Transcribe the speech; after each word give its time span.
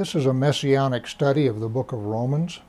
This 0.00 0.14
is 0.14 0.24
a 0.24 0.32
messianic 0.32 1.06
study 1.06 1.46
of 1.46 1.60
the 1.60 1.68
book 1.68 1.92
of 1.92 2.06
Romans. 2.06 2.60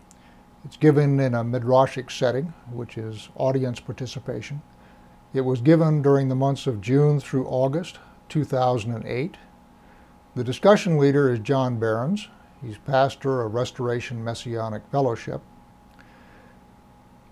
It's 0.66 0.76
given 0.76 1.18
in 1.18 1.34
a 1.34 1.46
midrashic 1.46 2.12
setting, 2.12 2.54
which 2.70 2.98
is 2.98 3.30
audience 3.36 3.80
participation. 3.80 4.62
It 5.34 5.46
was 5.46 5.62
given 5.62 6.02
during 6.02 6.28
the 6.28 6.36
months 6.36 6.68
of 6.68 6.82
June 6.82 7.22
through 7.22 7.48
August 7.48 8.00
2008. 8.28 9.38
The 10.36 10.44
discussion 10.44 10.98
leader 10.98 11.32
is 11.32 11.40
John 11.40 11.80
Behrens. 11.80 12.28
He's 12.62 12.78
pastor 12.80 13.44
of 13.44 13.54
Restoration 13.54 14.22
Messianic 14.22 14.84
Fellowship. 14.92 15.40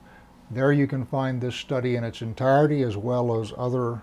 There 0.51 0.71
you 0.71 0.87
can 0.87 1.05
find 1.05 1.39
this 1.39 1.55
study 1.55 1.95
in 1.95 2.03
its 2.03 2.21
entirety 2.21 2.81
as 2.81 2.97
well 2.97 3.39
as 3.39 3.53
other 3.55 4.01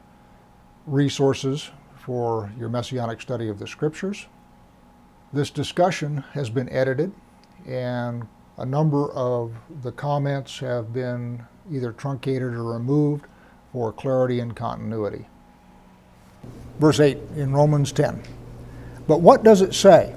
resources 0.86 1.70
for 1.96 2.52
your 2.56 2.68
messianic 2.68 3.20
study 3.20 3.48
of 3.48 3.58
the 3.58 3.66
scriptures. 3.66 4.26
This 5.32 5.50
discussion 5.50 6.18
has 6.34 6.48
been 6.48 6.68
edited 6.68 7.12
and 7.66 8.28
a 8.58 8.64
number 8.64 9.10
of 9.10 9.52
the 9.82 9.90
comments 9.90 10.60
have 10.60 10.92
been 10.92 11.42
either 11.70 11.90
truncated 11.92 12.54
or 12.54 12.62
removed 12.62 13.26
for 13.72 13.92
clarity 13.92 14.38
and 14.38 14.54
continuity. 14.54 15.26
Verse 16.78 17.00
8 17.00 17.18
in 17.36 17.52
Romans 17.52 17.90
10. 17.90 18.22
But 19.08 19.20
what 19.20 19.42
does 19.42 19.62
it 19.62 19.74
say? 19.74 20.14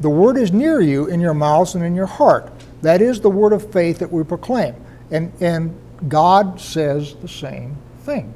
The 0.00 0.08
word 0.08 0.36
is 0.36 0.52
near 0.52 0.80
you 0.80 1.06
in 1.06 1.20
your 1.20 1.34
mouths 1.34 1.74
and 1.74 1.84
in 1.84 1.96
your 1.96 2.06
heart. 2.06 2.52
That 2.82 3.02
is 3.02 3.20
the 3.20 3.30
word 3.30 3.52
of 3.52 3.72
faith 3.72 3.98
that 3.98 4.12
we 4.12 4.22
proclaim. 4.22 4.74
And, 5.10 5.32
and 5.40 5.76
God 6.08 6.60
says 6.60 7.14
the 7.16 7.28
same 7.28 7.76
thing 8.00 8.34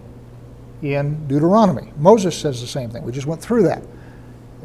in 0.83 1.27
Deuteronomy. 1.27 1.93
Moses 1.97 2.39
says 2.39 2.61
the 2.61 2.67
same 2.67 2.91
thing. 2.91 3.03
We 3.03 3.13
just 3.13 3.27
went 3.27 3.41
through 3.41 3.65
that. 3.65 3.83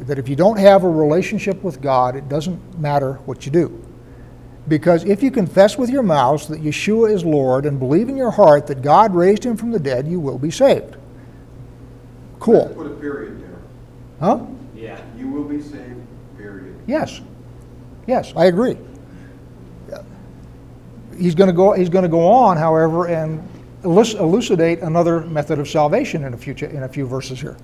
That 0.00 0.18
if 0.18 0.28
you 0.28 0.36
don't 0.36 0.58
have 0.58 0.84
a 0.84 0.88
relationship 0.88 1.62
with 1.62 1.80
God, 1.80 2.16
it 2.16 2.28
doesn't 2.28 2.78
matter 2.78 3.14
what 3.26 3.46
you 3.46 3.52
do. 3.52 3.80
Because 4.66 5.04
if 5.04 5.22
you 5.22 5.30
confess 5.30 5.76
with 5.76 5.90
your 5.90 6.02
mouth 6.02 6.48
that 6.48 6.62
Yeshua 6.62 7.12
is 7.12 7.24
Lord 7.24 7.66
and 7.66 7.78
believe 7.78 8.08
in 8.08 8.16
your 8.16 8.30
heart 8.30 8.66
that 8.68 8.80
God 8.80 9.14
raised 9.14 9.44
him 9.44 9.56
from 9.56 9.70
the 9.70 9.78
dead, 9.78 10.06
you 10.08 10.18
will 10.18 10.38
be 10.38 10.50
saved. 10.50 10.96
Cool. 12.40 12.68
Put 12.74 12.86
a 12.86 12.90
period 12.90 13.42
there. 13.42 13.58
Huh? 14.20 14.46
Yeah. 14.74 15.00
You 15.16 15.28
will 15.28 15.44
be 15.44 15.60
saved, 15.60 16.00
period. 16.36 16.76
Yes. 16.86 17.20
Yes, 18.06 18.32
I 18.36 18.46
agree. 18.46 18.78
He's 21.18 21.34
going 21.34 21.48
to 21.48 21.52
go. 21.52 21.72
He's 21.72 21.88
going 21.88 22.04
to 22.04 22.08
go 22.08 22.26
on, 22.26 22.56
however, 22.56 23.06
and 23.06 23.46
elucidate 23.84 24.80
another 24.80 25.20
method 25.20 25.58
of 25.58 25.68
salvation 25.68 26.24
in 26.24 26.34
a 26.34 26.36
few 26.36 26.54
in 26.54 26.82
a 26.82 26.88
few 26.88 27.06
verses 27.06 27.40
here. 27.40 27.56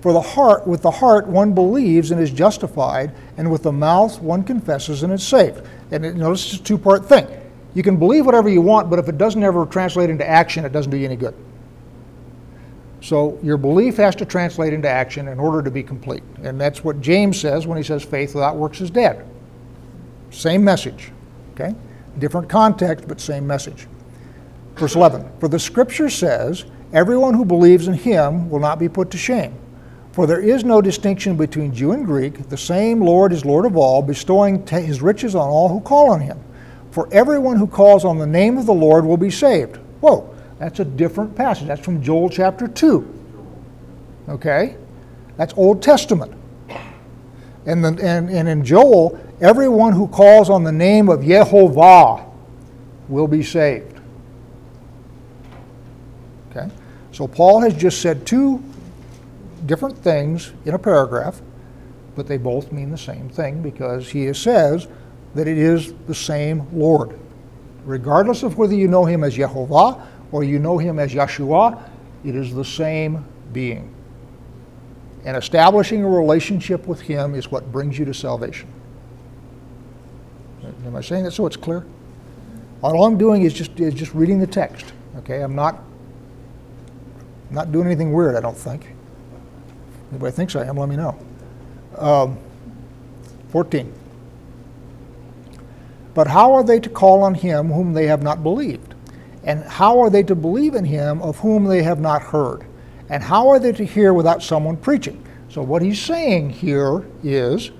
For 0.00 0.12
the 0.12 0.20
heart, 0.20 0.66
with 0.66 0.82
the 0.82 0.90
heart, 0.90 1.26
one 1.26 1.54
believes 1.54 2.12
and 2.12 2.20
is 2.20 2.30
justified, 2.30 3.12
and 3.36 3.50
with 3.50 3.64
the 3.64 3.72
mouth, 3.72 4.20
one 4.20 4.44
confesses 4.44 5.02
and 5.02 5.12
is 5.12 5.26
saved. 5.26 5.66
And 5.90 6.04
it, 6.04 6.14
know, 6.14 6.30
this 6.30 6.52
a 6.54 6.62
two-part 6.62 7.06
thing. 7.06 7.26
You 7.74 7.82
can 7.82 7.96
believe 7.96 8.24
whatever 8.24 8.48
you 8.48 8.60
want, 8.60 8.90
but 8.90 8.98
if 8.98 9.08
it 9.08 9.18
doesn't 9.18 9.42
ever 9.42 9.66
translate 9.66 10.08
into 10.08 10.28
action, 10.28 10.64
it 10.64 10.72
doesn't 10.72 10.90
do 10.90 10.96
you 10.96 11.04
any 11.04 11.16
good. 11.16 11.34
So 13.00 13.38
your 13.42 13.56
belief 13.56 13.96
has 13.96 14.14
to 14.16 14.24
translate 14.24 14.72
into 14.72 14.88
action 14.88 15.28
in 15.28 15.38
order 15.38 15.62
to 15.62 15.70
be 15.70 15.82
complete. 15.82 16.22
And 16.42 16.60
that's 16.60 16.84
what 16.84 17.00
James 17.00 17.40
says 17.40 17.66
when 17.66 17.76
he 17.76 17.84
says 17.84 18.04
faith 18.04 18.34
without 18.34 18.56
works 18.56 18.80
is 18.80 18.90
dead. 18.90 19.26
Same 20.30 20.62
message. 20.64 21.10
Okay? 21.54 21.74
Different 22.18 22.48
context, 22.48 23.06
but 23.06 23.20
same 23.20 23.46
message. 23.46 23.86
Verse 24.76 24.94
11 24.94 25.30
For 25.40 25.48
the 25.48 25.58
scripture 25.58 26.08
says, 26.10 26.64
Everyone 26.92 27.34
who 27.34 27.44
believes 27.44 27.88
in 27.88 27.94
him 27.94 28.48
will 28.48 28.60
not 28.60 28.78
be 28.78 28.88
put 28.88 29.10
to 29.10 29.18
shame. 29.18 29.54
For 30.12 30.26
there 30.26 30.40
is 30.40 30.64
no 30.64 30.80
distinction 30.80 31.36
between 31.36 31.72
Jew 31.72 31.92
and 31.92 32.04
Greek. 32.04 32.48
The 32.48 32.56
same 32.56 33.00
Lord 33.00 33.32
is 33.32 33.44
Lord 33.44 33.66
of 33.66 33.76
all, 33.76 34.02
bestowing 34.02 34.66
his 34.66 35.02
riches 35.02 35.34
on 35.34 35.48
all 35.48 35.68
who 35.68 35.80
call 35.80 36.10
on 36.10 36.20
him. 36.20 36.40
For 36.90 37.08
everyone 37.12 37.56
who 37.56 37.66
calls 37.66 38.04
on 38.04 38.18
the 38.18 38.26
name 38.26 38.58
of 38.58 38.66
the 38.66 38.74
Lord 38.74 39.04
will 39.04 39.16
be 39.16 39.30
saved. 39.30 39.76
Whoa, 40.00 40.34
that's 40.58 40.80
a 40.80 40.84
different 40.84 41.36
passage. 41.36 41.68
That's 41.68 41.84
from 41.84 42.02
Joel 42.02 42.30
chapter 42.30 42.66
2. 42.66 43.14
Okay? 44.30 44.76
That's 45.36 45.54
Old 45.56 45.82
Testament. 45.82 46.32
And, 47.66 47.84
the, 47.84 47.88
and, 48.02 48.30
and 48.30 48.48
in 48.48 48.64
Joel, 48.64 49.18
everyone 49.40 49.92
who 49.92 50.08
calls 50.08 50.50
on 50.50 50.64
the 50.64 50.72
name 50.72 51.08
of 51.08 51.20
Yehovah 51.20 52.24
will 53.08 53.28
be 53.28 53.42
saved. 53.42 54.00
Okay? 56.50 56.68
So 57.12 57.26
Paul 57.26 57.60
has 57.60 57.74
just 57.74 58.00
said 58.00 58.26
two 58.26 58.62
different 59.66 59.98
things 59.98 60.52
in 60.64 60.74
a 60.74 60.78
paragraph, 60.78 61.40
but 62.16 62.26
they 62.26 62.36
both 62.36 62.72
mean 62.72 62.90
the 62.90 62.98
same 62.98 63.28
thing 63.28 63.62
because 63.62 64.10
he 64.10 64.32
says 64.32 64.88
that 65.34 65.46
it 65.46 65.58
is 65.58 65.94
the 66.06 66.14
same 66.14 66.66
Lord. 66.72 67.18
Regardless 67.84 68.42
of 68.42 68.58
whether 68.58 68.74
you 68.74 68.88
know 68.88 69.04
him 69.04 69.24
as 69.24 69.36
Yehovah 69.36 70.04
or 70.32 70.44
you 70.44 70.58
know 70.58 70.78
him 70.78 70.98
as 70.98 71.14
Yeshua, 71.14 71.80
it 72.24 72.34
is 72.34 72.54
the 72.54 72.64
same 72.64 73.24
being. 73.52 73.94
And 75.24 75.36
establishing 75.36 76.02
a 76.02 76.08
relationship 76.08 76.86
with 76.86 77.00
him 77.00 77.34
is 77.34 77.50
what 77.50 77.70
brings 77.70 77.98
you 77.98 78.04
to 78.04 78.14
salvation. 78.14 78.68
Am 80.86 80.96
I 80.96 81.00
saying 81.00 81.24
that 81.24 81.32
so 81.32 81.46
it's 81.46 81.56
clear? 81.56 81.84
All 82.82 83.04
I'm 83.04 83.18
doing 83.18 83.42
is 83.42 83.52
just, 83.52 83.78
is 83.80 83.94
just 83.94 84.14
reading 84.14 84.38
the 84.38 84.46
text. 84.46 84.92
Okay, 85.18 85.42
I'm 85.42 85.54
not, 85.54 85.82
not 87.50 87.72
doing 87.72 87.86
anything 87.86 88.12
weird, 88.12 88.36
I 88.36 88.40
don't 88.40 88.56
think. 88.56 88.94
Anybody 90.10 90.32
thinks 90.32 90.54
I 90.54 90.64
am, 90.64 90.76
let 90.76 90.88
me 90.88 90.96
know. 90.96 91.18
Um, 91.96 92.38
14. 93.50 93.92
But 96.14 96.26
how 96.26 96.52
are 96.54 96.64
they 96.64 96.80
to 96.80 96.88
call 96.88 97.22
on 97.22 97.34
him 97.34 97.68
whom 97.68 97.92
they 97.92 98.06
have 98.06 98.22
not 98.22 98.42
believed? 98.42 98.94
And 99.44 99.64
how 99.64 100.00
are 100.00 100.10
they 100.10 100.22
to 100.24 100.34
believe 100.34 100.74
in 100.74 100.84
him 100.84 101.22
of 101.22 101.38
whom 101.38 101.64
they 101.64 101.82
have 101.82 102.00
not 102.00 102.22
heard? 102.22 102.64
And 103.08 103.22
how 103.22 103.48
are 103.48 103.58
they 103.58 103.72
to 103.72 103.84
hear 103.84 104.12
without 104.12 104.42
someone 104.42 104.76
preaching? 104.76 105.24
So, 105.48 105.62
what 105.62 105.80
he's 105.80 106.00
saying 106.00 106.50
here 106.50 107.06
is 107.22 107.70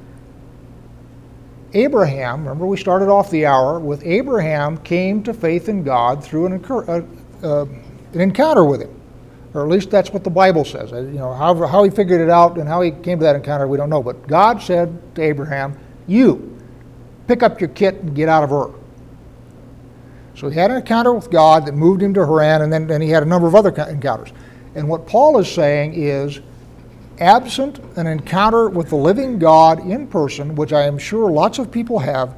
Abraham, 1.74 2.40
remember 2.40 2.66
we 2.66 2.76
started 2.76 3.08
off 3.08 3.30
the 3.30 3.46
hour 3.46 3.78
with 3.78 4.04
Abraham 4.04 4.78
came 4.78 5.22
to 5.24 5.34
faith 5.34 5.68
in 5.68 5.82
God 5.82 6.24
through 6.24 6.46
an, 6.46 6.64
uh, 6.64 7.02
uh, 7.46 7.64
an 8.14 8.20
encounter 8.20 8.64
with 8.64 8.82
him 8.82 8.98
or 9.54 9.62
at 9.62 9.68
least 9.68 9.90
that's 9.90 10.10
what 10.10 10.24
the 10.24 10.30
Bible 10.30 10.64
says. 10.64 10.92
Uh, 10.92 11.00
you 11.00 11.18
know, 11.18 11.32
however, 11.32 11.66
how 11.66 11.82
he 11.82 11.90
figured 11.90 12.20
it 12.20 12.30
out 12.30 12.58
and 12.58 12.68
how 12.68 12.80
he 12.80 12.90
came 12.90 13.18
to 13.18 13.24
that 13.24 13.36
encounter, 13.36 13.66
we 13.66 13.76
don't 13.76 13.90
know. 13.90 14.02
But 14.02 14.26
God 14.26 14.62
said 14.62 15.14
to 15.14 15.22
Abraham, 15.22 15.78
"You 16.06 16.56
pick 17.26 17.42
up 17.42 17.60
your 17.60 17.70
kit 17.70 17.96
and 17.96 18.14
get 18.14 18.28
out 18.28 18.44
of 18.44 18.52
Ur." 18.52 18.70
So 20.34 20.48
he 20.48 20.58
had 20.58 20.70
an 20.70 20.76
encounter 20.76 21.12
with 21.12 21.30
God 21.30 21.66
that 21.66 21.74
moved 21.74 22.02
him 22.02 22.14
to 22.14 22.24
Haran, 22.24 22.62
and 22.62 22.72
then, 22.72 22.86
then 22.86 23.00
he 23.00 23.08
had 23.08 23.22
a 23.22 23.26
number 23.26 23.48
of 23.48 23.54
other 23.54 23.70
encounters. 23.70 24.32
And 24.76 24.88
what 24.88 25.06
Paul 25.06 25.38
is 25.38 25.50
saying 25.50 25.94
is, 25.94 26.40
absent 27.20 27.78
an 27.96 28.06
encounter 28.06 28.68
with 28.68 28.90
the 28.90 28.96
living 28.96 29.38
God 29.38 29.80
in 29.86 30.06
person, 30.06 30.54
which 30.54 30.72
I 30.72 30.84
am 30.84 30.98
sure 30.98 31.30
lots 31.30 31.58
of 31.58 31.70
people 31.70 31.98
have, 31.98 32.34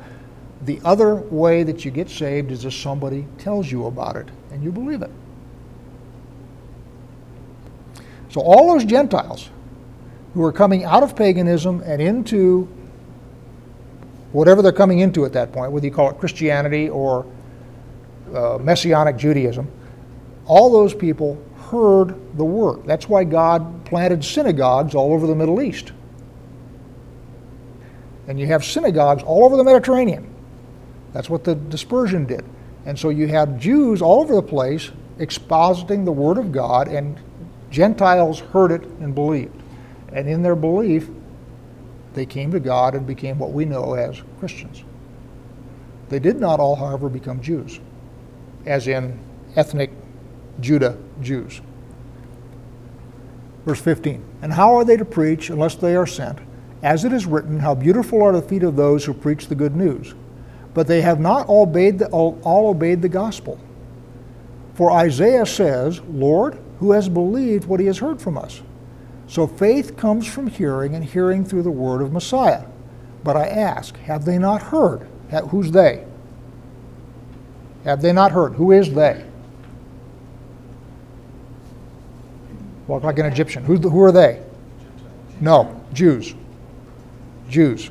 the 0.62 0.80
other 0.84 1.14
way 1.14 1.62
that 1.62 1.84
you 1.84 1.90
get 1.90 2.10
saved 2.10 2.50
is 2.50 2.64
if 2.64 2.74
somebody 2.74 3.26
tells 3.38 3.70
you 3.70 3.86
about 3.86 4.16
it 4.16 4.28
and 4.50 4.62
you 4.62 4.70
believe 4.70 5.02
it. 5.02 5.10
So 8.28 8.40
all 8.40 8.72
those 8.72 8.84
Gentiles 8.84 9.50
who 10.34 10.44
are 10.44 10.52
coming 10.52 10.84
out 10.84 11.02
of 11.02 11.16
paganism 11.16 11.82
and 11.84 12.00
into 12.00 12.68
whatever 14.32 14.62
they're 14.62 14.70
coming 14.70 15.00
into 15.00 15.24
at 15.24 15.32
that 15.32 15.52
point, 15.52 15.72
whether 15.72 15.86
you 15.86 15.92
call 15.92 16.10
it 16.10 16.18
Christianity 16.18 16.88
or 16.88 17.26
uh, 18.34 18.58
Messianic 18.58 19.16
Judaism, 19.16 19.68
all 20.46 20.70
those 20.70 20.94
people 20.94 21.42
heard 21.70 22.36
the 22.36 22.44
word. 22.44 22.84
That's 22.84 23.08
why 23.08 23.24
God 23.24 23.84
planted 23.84 24.24
synagogues 24.24 24.94
all 24.94 25.12
over 25.12 25.26
the 25.26 25.34
Middle 25.34 25.62
East. 25.62 25.92
And 28.26 28.38
you 28.38 28.46
have 28.46 28.64
synagogues 28.64 29.22
all 29.22 29.44
over 29.44 29.56
the 29.56 29.64
Mediterranean. 29.64 30.32
That's 31.12 31.28
what 31.28 31.44
the 31.44 31.54
dispersion 31.54 32.26
did. 32.26 32.44
And 32.86 32.98
so 32.98 33.08
you 33.08 33.28
had 33.28 33.60
Jews 33.60 34.02
all 34.02 34.20
over 34.20 34.34
the 34.34 34.42
place 34.42 34.90
expositing 35.18 36.04
the 36.04 36.12
word 36.12 36.38
of 36.38 36.52
God 36.52 36.88
and 36.88 37.20
Gentiles 37.70 38.40
heard 38.40 38.72
it 38.72 38.82
and 39.00 39.14
believed. 39.14 39.62
And 40.12 40.28
in 40.28 40.42
their 40.42 40.56
belief, 40.56 41.08
they 42.14 42.26
came 42.26 42.50
to 42.52 42.60
God 42.60 42.94
and 42.94 43.06
became 43.06 43.38
what 43.38 43.52
we 43.52 43.64
know 43.64 43.94
as 43.94 44.22
Christians. 44.38 44.82
They 46.08 46.18
did 46.18 46.40
not 46.40 46.58
all, 46.58 46.74
however, 46.74 47.08
become 47.08 47.40
Jews, 47.40 47.78
as 48.66 48.88
in 48.88 49.18
ethnic 49.54 49.92
Judah 50.60 50.96
Jews. 51.20 51.60
Verse 53.64 53.80
15 53.80 54.22
And 54.42 54.52
how 54.52 54.74
are 54.76 54.84
they 54.84 54.96
to 54.96 55.04
preach 55.04 55.50
unless 55.50 55.74
they 55.74 55.96
are 55.96 56.06
sent? 56.06 56.38
As 56.82 57.04
it 57.04 57.12
is 57.12 57.26
written, 57.26 57.58
How 57.58 57.74
beautiful 57.74 58.22
are 58.22 58.32
the 58.32 58.42
feet 58.42 58.62
of 58.62 58.76
those 58.76 59.04
who 59.04 59.12
preach 59.12 59.48
the 59.48 59.54
good 59.54 59.76
news. 59.76 60.14
But 60.72 60.86
they 60.86 61.02
have 61.02 61.20
not 61.20 61.46
all 61.46 61.64
obeyed 61.64 61.98
the, 61.98 62.06
all, 62.08 62.40
all 62.42 62.68
obeyed 62.68 63.02
the 63.02 63.08
gospel. 63.08 63.58
For 64.74 64.90
Isaiah 64.90 65.44
says, 65.44 66.00
Lord, 66.02 66.58
who 66.78 66.92
has 66.92 67.08
believed 67.08 67.66
what 67.66 67.80
he 67.80 67.86
has 67.86 67.98
heard 67.98 68.20
from 68.20 68.38
us? 68.38 68.62
So 69.26 69.46
faith 69.46 69.96
comes 69.96 70.26
from 70.26 70.46
hearing, 70.46 70.94
and 70.94 71.04
hearing 71.04 71.44
through 71.44 71.62
the 71.62 71.70
word 71.70 72.02
of 72.02 72.12
Messiah. 72.12 72.64
But 73.22 73.36
I 73.36 73.46
ask, 73.46 73.96
have 73.98 74.24
they 74.24 74.38
not 74.38 74.62
heard? 74.62 75.06
Who's 75.50 75.70
they? 75.70 76.06
Have 77.84 78.02
they 78.02 78.12
not 78.12 78.32
heard? 78.32 78.54
Who 78.54 78.72
is 78.72 78.92
they? 78.92 79.24
Walk 82.90 83.04
like 83.04 83.20
an 83.20 83.26
Egyptian. 83.26 83.62
Who, 83.62 83.76
who 83.76 84.02
are 84.02 84.10
they? 84.10 84.42
No, 85.40 85.80
Jews. 85.92 86.34
Jews. 87.48 87.88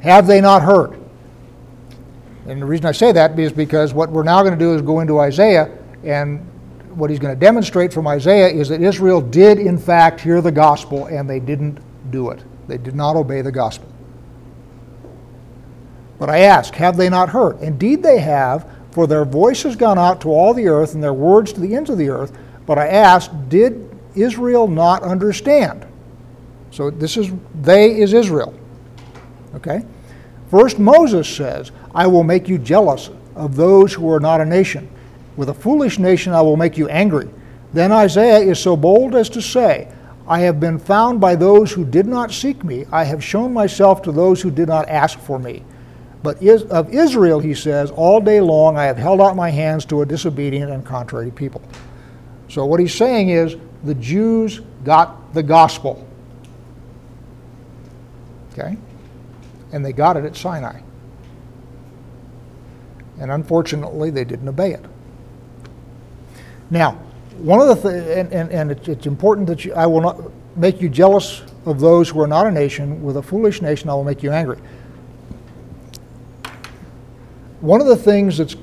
Have 0.00 0.26
they 0.26 0.40
not 0.40 0.60
heard? 0.60 0.98
And 2.48 2.60
the 2.60 2.66
reason 2.66 2.86
I 2.86 2.90
say 2.90 3.12
that 3.12 3.38
is 3.38 3.52
because 3.52 3.94
what 3.94 4.10
we're 4.10 4.24
now 4.24 4.42
going 4.42 4.54
to 4.54 4.58
do 4.58 4.74
is 4.74 4.82
go 4.82 4.98
into 4.98 5.20
Isaiah, 5.20 5.70
and 6.02 6.40
what 6.96 7.10
he's 7.10 7.20
going 7.20 7.32
to 7.32 7.38
demonstrate 7.38 7.92
from 7.92 8.08
Isaiah 8.08 8.48
is 8.48 8.68
that 8.70 8.82
Israel 8.82 9.20
did, 9.20 9.60
in 9.60 9.78
fact, 9.78 10.20
hear 10.20 10.40
the 10.40 10.50
gospel, 10.50 11.06
and 11.06 11.30
they 11.30 11.38
didn't 11.38 11.78
do 12.10 12.30
it. 12.30 12.42
They 12.66 12.76
did 12.76 12.96
not 12.96 13.14
obey 13.14 13.40
the 13.40 13.52
gospel. 13.52 13.88
But 16.18 16.28
I 16.28 16.40
ask, 16.40 16.74
have 16.74 16.96
they 16.96 17.08
not 17.08 17.28
heard? 17.28 17.60
Indeed, 17.60 18.02
they 18.02 18.18
have, 18.18 18.68
for 18.90 19.06
their 19.06 19.24
voice 19.24 19.62
has 19.62 19.76
gone 19.76 19.96
out 19.96 20.20
to 20.22 20.28
all 20.28 20.52
the 20.52 20.66
earth, 20.66 20.94
and 20.94 21.02
their 21.02 21.14
words 21.14 21.52
to 21.52 21.60
the 21.60 21.76
ends 21.76 21.88
of 21.88 21.98
the 21.98 22.08
earth. 22.08 22.36
But 22.66 22.78
I 22.78 22.88
ask, 22.88 23.30
did 23.48 23.88
Israel 24.14 24.68
not 24.68 25.02
understand? 25.02 25.86
So 26.70 26.90
this 26.90 27.16
is, 27.16 27.30
they 27.60 28.00
is 28.00 28.12
Israel. 28.12 28.54
Okay? 29.54 29.84
First, 30.50 30.78
Moses 30.78 31.28
says, 31.28 31.72
I 31.94 32.06
will 32.06 32.24
make 32.24 32.48
you 32.48 32.58
jealous 32.58 33.10
of 33.34 33.56
those 33.56 33.92
who 33.92 34.10
are 34.10 34.20
not 34.20 34.40
a 34.40 34.44
nation. 34.44 34.88
With 35.36 35.48
a 35.48 35.54
foolish 35.54 35.98
nation, 35.98 36.32
I 36.32 36.42
will 36.42 36.56
make 36.56 36.76
you 36.76 36.88
angry. 36.88 37.28
Then 37.72 37.90
Isaiah 37.90 38.38
is 38.38 38.58
so 38.58 38.76
bold 38.76 39.14
as 39.14 39.28
to 39.30 39.40
say, 39.40 39.90
I 40.28 40.40
have 40.40 40.60
been 40.60 40.78
found 40.78 41.20
by 41.20 41.34
those 41.34 41.72
who 41.72 41.84
did 41.84 42.06
not 42.06 42.32
seek 42.32 42.62
me. 42.64 42.86
I 42.92 43.04
have 43.04 43.24
shown 43.24 43.52
myself 43.52 44.02
to 44.02 44.12
those 44.12 44.40
who 44.40 44.50
did 44.50 44.68
not 44.68 44.88
ask 44.88 45.18
for 45.18 45.38
me. 45.38 45.64
But 46.22 46.42
of 46.46 46.94
Israel, 46.94 47.40
he 47.40 47.54
says, 47.54 47.90
all 47.90 48.20
day 48.20 48.40
long 48.40 48.76
I 48.76 48.84
have 48.84 48.96
held 48.96 49.20
out 49.20 49.34
my 49.34 49.50
hands 49.50 49.84
to 49.86 50.02
a 50.02 50.06
disobedient 50.06 50.70
and 50.70 50.86
contrary 50.86 51.30
people. 51.30 51.62
So 52.52 52.66
what 52.66 52.80
he's 52.80 52.94
saying 52.94 53.30
is 53.30 53.56
the 53.82 53.94
Jews 53.94 54.60
got 54.84 55.32
the 55.32 55.42
gospel. 55.42 56.06
Okay? 58.52 58.76
And 59.72 59.82
they 59.82 59.94
got 59.94 60.18
it 60.18 60.26
at 60.26 60.36
Sinai. 60.36 60.82
And 63.18 63.30
unfortunately, 63.30 64.10
they 64.10 64.24
didn't 64.24 64.46
obey 64.46 64.72
it. 64.74 64.84
Now, 66.68 66.98
one 67.38 67.58
of 67.58 67.68
the 67.68 67.76
things, 67.76 68.06
and, 68.06 68.30
and, 68.30 68.50
and 68.50 68.70
it's, 68.70 68.86
it's 68.86 69.06
important 69.06 69.46
that 69.46 69.64
you, 69.64 69.72
I 69.72 69.86
will 69.86 70.02
not 70.02 70.20
make 70.54 70.82
you 70.82 70.90
jealous 70.90 71.40
of 71.64 71.80
those 71.80 72.10
who 72.10 72.20
are 72.20 72.26
not 72.26 72.46
a 72.46 72.50
nation. 72.50 73.02
With 73.02 73.16
a 73.16 73.22
foolish 73.22 73.62
nation, 73.62 73.88
I 73.88 73.94
will 73.94 74.04
make 74.04 74.22
you 74.22 74.30
angry. 74.30 74.58
One 77.62 77.80
of 77.80 77.86
the 77.86 77.96
things 77.96 78.36
that's 78.36 78.56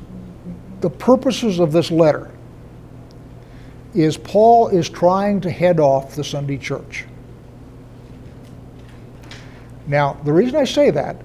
the 0.81 0.91
purposes 0.91 1.57
of 1.57 1.71
this 1.71 1.89
letter 1.89 2.29
is 3.93 4.17
Paul 4.17 4.69
is 4.69 4.87
trying 4.89 5.41
to 5.41 5.49
head 5.49 5.79
off 5.79 6.15
the 6.15 6.23
Sunday 6.23 6.57
church. 6.57 7.05
Now, 9.87 10.13
the 10.23 10.31
reason 10.31 10.55
I 10.55 10.65
say 10.65 10.91
that 10.91 11.17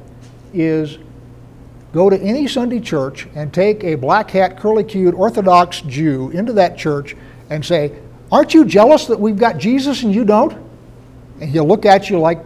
is 0.55 0.99
go 1.93 2.09
to 2.09 2.19
any 2.21 2.49
Sunday 2.49 2.81
church 2.81 3.29
and 3.35 3.53
take 3.53 3.85
a 3.85 3.95
black 3.95 4.31
hat, 4.31 4.59
curly 4.59 4.85
cued 4.85 5.15
Orthodox 5.15 5.83
Jew 5.83 6.31
into 6.31 6.53
that 6.55 6.79
church 6.79 7.17
and 7.51 7.65
say, 7.65 7.93
Aren't 8.33 8.55
you 8.55 8.65
jealous 8.65 9.07
that 9.07 9.21
we've 9.21 9.39
got 9.39 9.59
Jesus 9.59 10.03
and 10.03 10.15
you 10.15 10.25
don't? 10.25 10.57
And 11.41 11.51
he'll 11.51 11.69
look 11.69 11.85
at 11.85 12.09
you 12.09 12.19
like 12.19 12.43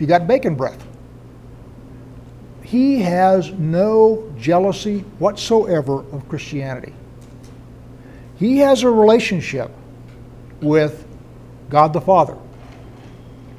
you 0.00 0.06
got 0.06 0.26
bacon 0.26 0.56
breath. 0.56 0.84
He 2.62 3.00
has 3.02 3.52
no 3.52 4.30
jealousy 4.36 5.00
whatsoever 5.18 6.00
of 6.12 6.28
Christianity. 6.28 6.92
He 8.36 8.58
has 8.58 8.82
a 8.82 8.90
relationship 8.90 9.70
with 10.60 11.06
God 11.68 11.92
the 11.92 12.00
Father. 12.00 12.36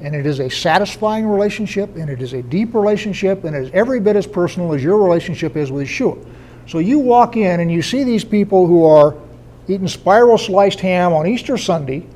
And 0.02 0.14
it 0.14 0.26
is 0.26 0.40
a 0.40 0.50
satisfying 0.50 1.26
relationship, 1.26 1.96
and 1.96 2.10
it 2.10 2.20
is 2.20 2.34
a 2.34 2.42
deep 2.42 2.74
relationship, 2.74 3.44
and 3.44 3.56
it 3.56 3.62
is 3.62 3.70
every 3.72 3.98
bit 3.98 4.14
as 4.14 4.26
personal 4.26 4.74
as 4.74 4.82
your 4.84 4.98
relationship 4.98 5.56
is 5.56 5.72
with 5.72 5.86
Yeshua. 5.86 6.22
So 6.66 6.78
you 6.78 6.98
walk 6.98 7.36
in 7.36 7.60
and 7.60 7.70
you 7.70 7.80
see 7.80 8.04
these 8.04 8.24
people 8.24 8.66
who 8.66 8.84
are 8.84 9.14
eating 9.68 9.88
spiral 9.88 10.36
sliced 10.36 10.80
ham 10.80 11.12
on 11.12 11.26
Easter 11.26 11.56
Sunday, 11.56 12.06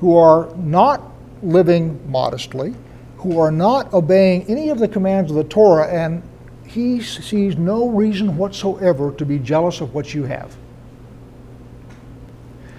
who 0.00 0.16
are 0.16 0.54
not 0.56 1.02
living 1.42 2.00
modestly, 2.10 2.74
who 3.18 3.38
are 3.38 3.52
not 3.52 3.92
obeying 3.92 4.44
any 4.44 4.70
of 4.70 4.78
the 4.78 4.88
commands 4.88 5.30
of 5.30 5.36
the 5.36 5.44
Torah, 5.44 5.86
and 5.88 6.22
he 6.66 7.00
sees 7.02 7.56
no 7.56 7.88
reason 7.88 8.36
whatsoever 8.36 9.12
to 9.12 9.26
be 9.26 9.38
jealous 9.38 9.80
of 9.80 9.94
what 9.94 10.14
you 10.14 10.24
have. 10.24 10.56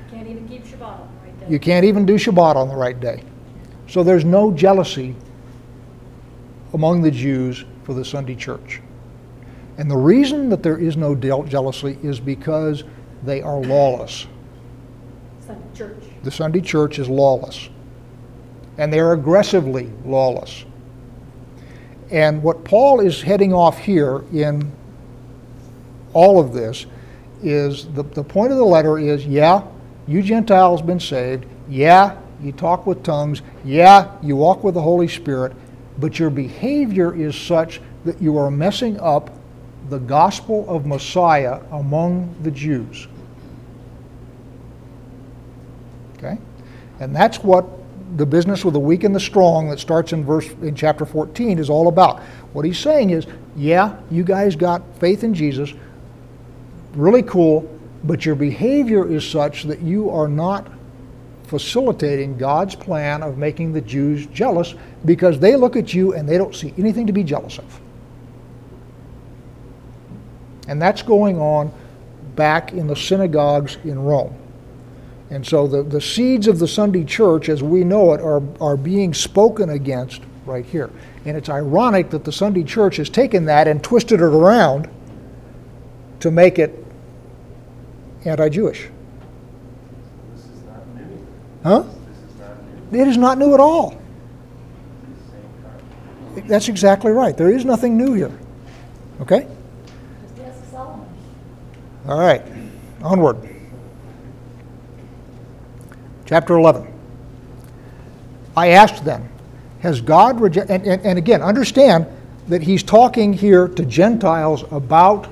Can't 0.10 0.28
even 0.28 0.48
keep 0.48 0.66
Shabbat 0.66 0.82
on 0.82 1.10
the 1.14 1.26
right 1.26 1.26
day. 1.26 1.31
You 1.50 1.60
can't 1.60 1.86
even 1.86 2.06
do 2.06 2.16
Shabbat 2.16 2.56
on 2.56 2.68
the 2.70 2.76
right 2.76 3.00
day. 3.00 3.24
So 3.88 4.04
there's 4.04 4.24
no 4.24 4.52
jealousy 4.52 5.16
among 6.74 7.02
the 7.02 7.12
Jews 7.12 7.66
for 7.84 7.94
the 7.94 8.06
Sunday 8.06 8.36
church. 8.36 8.82
And 9.78 9.90
the 9.90 9.98
reason 9.98 10.50
that 10.50 10.64
there 10.64 10.78
is 10.78 10.96
no 10.96 11.16
jealousy 11.16 11.98
is 12.04 12.20
because 12.20 12.84
they 13.24 13.42
are 13.42 13.60
lawless. 13.62 14.28
Sunday 15.46 15.68
church. 15.76 16.04
The 16.24 16.32
Sunday 16.32 16.62
church 16.62 17.00
is 17.00 17.10
lawless. 17.10 17.70
And 18.78 18.92
they're 18.92 19.14
aggressively 19.14 19.92
lawless. 20.06 20.66
And 22.12 22.44
what 22.44 22.64
Paul 22.64 23.00
is 23.00 23.22
heading 23.22 23.54
off 23.54 23.80
here 23.80 24.24
in 24.34 24.72
all 26.14 26.40
of 26.40 26.54
this 26.54 26.86
is 27.42 27.88
the, 27.94 28.04
the 28.04 28.24
point 28.24 28.52
of 28.52 28.58
the 28.58 28.66
letter 28.66 29.00
is 29.00 29.26
yeah, 29.26 29.66
you 30.12 30.22
Gentiles 30.22 30.82
been 30.82 31.00
saved. 31.00 31.46
Yeah, 31.70 32.18
you 32.42 32.52
talk 32.52 32.86
with 32.86 33.04
tongues. 33.04 33.42
Yeah, 33.64 34.12
you 34.22 34.36
walk 34.36 34.64
with 34.64 34.74
the 34.74 34.82
Holy 34.82 35.08
Spirit. 35.08 35.54
But 36.00 36.20
your 36.20 36.30
behavior 36.30 37.16
is 37.16 37.36
such 37.36 37.82
that 38.06 38.22
you 38.22 38.38
are 38.38 38.52
messing 38.52 39.00
up 39.00 39.30
the 39.90 40.00
gospel 40.00 40.66
of 40.68 40.86
Messiah 40.86 41.62
among 41.72 42.34
the 42.42 42.52
Jews. 42.52 43.08
Okay? 46.18 46.38
And 47.00 47.16
that's 47.16 47.44
what 47.44 47.66
the 48.18 48.26
business 48.26 48.66
with 48.66 48.74
the 48.74 48.80
weak 48.80 49.04
and 49.04 49.16
the 49.16 49.20
strong 49.20 49.70
that 49.70 49.80
starts 49.80 50.14
in 50.14 50.26
verse 50.26 50.50
in 50.62 50.76
chapter 50.76 51.06
14 51.06 51.60
is 51.60 51.70
all 51.70 51.88
about. 51.88 52.22
What 52.54 52.66
he's 52.66 52.80
saying 52.80 53.12
is, 53.12 53.26
yeah, 53.56 53.98
you 54.10 54.24
guys 54.24 54.56
got 54.56 54.82
faith 55.00 55.24
in 55.24 55.34
Jesus. 55.34 55.74
Really 56.94 57.24
cool, 57.24 57.70
but 58.04 58.26
your 58.26 58.36
behavior 58.36 59.10
is 59.10 59.28
such 59.28 59.64
that 59.64 59.82
you 59.82 60.10
are 60.10 60.28
not 60.28 60.68
facilitating 61.46 62.38
God's 62.38 62.76
plan 62.76 63.22
of 63.22 63.38
making 63.38 63.74
the 63.74 63.82
Jews 63.82 64.26
jealous 64.28 64.74
because 65.06 65.40
they 65.40 65.56
look 65.56 65.76
at 65.76 65.94
you 65.94 66.14
and 66.14 66.28
they 66.28 66.38
don't 66.38 66.56
see 66.56 66.74
anything 66.78 67.08
to 67.08 67.14
be 67.14 67.24
jealous 67.24 67.58
of. 67.58 67.82
And 70.68 70.82
that's 70.82 71.02
going 71.02 71.38
on 71.40 71.74
back 72.36 72.72
in 72.72 72.88
the 72.88 72.96
synagogues 72.96 73.78
in 73.84 74.00
Rome. 74.00 74.34
And 75.30 75.46
so 75.46 75.68
the, 75.68 75.84
the 75.84 76.02
seeds 76.02 76.48
of 76.48 76.60
the 76.60 76.68
Sunday 76.68 77.04
church, 77.04 77.50
as 77.50 77.62
we 77.62 77.84
know 77.84 78.14
it, 78.14 78.22
are, 78.22 78.42
are 78.62 78.78
being 78.78 79.14
spoken 79.14 79.72
against 79.72 80.22
right 80.46 80.66
here. 80.66 80.90
And 81.26 81.38
it's 81.38 81.50
ironic 81.50 82.10
that 82.10 82.24
the 82.24 82.32
Sunday 82.32 82.64
church 82.64 82.98
has 82.98 83.10
taken 83.10 83.46
that 83.46 83.68
and 83.68 83.84
twisted 83.84 84.22
it 84.22 84.24
around 84.24 84.90
to 86.22 86.32
make 86.32 86.60
it 86.60 86.86
anti 88.26 88.50
Jewish. 88.50 88.90
This 90.34 90.46
is 90.46 90.64
not 90.64 90.88
new. 90.96 91.28
Huh? 91.64 91.80
This 91.82 92.34
is 92.34 92.40
not 92.40 92.92
new. 92.92 93.02
It 93.02 93.08
is 93.08 93.18
not 93.18 93.38
new 93.38 93.54
at 93.54 93.60
all. 93.60 94.00
It's 95.12 95.26
the 95.26 95.32
same 95.32 96.36
kind. 96.36 96.50
That's 96.50 96.68
exactly 96.68 97.12
right. 97.12 97.36
There 97.36 97.52
is 97.52 97.66
nothing 97.66 97.98
new 97.98 98.14
here. 98.14 98.32
Okay? 99.22 99.48
Just 100.22 100.40
ask 100.40 100.72
Solomon. 100.72 101.08
All 102.08 102.20
right. 102.20 102.44
Onward. 103.04 103.50
Chapter 106.26 106.56
11. 106.56 106.88
I 108.56 108.70
asked 108.70 109.06
them, 109.06 109.28
has 109.80 110.02
God 110.02 110.40
rejected, 110.40 110.74
and, 110.74 110.86
and, 110.86 111.06
and 111.06 111.18
again, 111.18 111.42
understand 111.42 112.06
that 112.48 112.62
he's 112.62 112.84
talking 112.84 113.34
here 113.34 113.68
to 113.68 113.86
Gentiles 113.86 114.64
about 114.72 115.28